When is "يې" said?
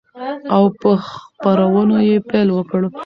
2.07-2.17